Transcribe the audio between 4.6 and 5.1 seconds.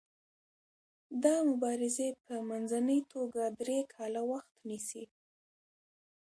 نیسي.